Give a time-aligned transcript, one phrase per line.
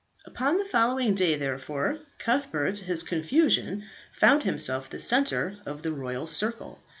[0.25, 5.91] Upon the following day, therefore, Cuthbert to his confusion found himself the centre of the
[5.91, 6.81] royal circle.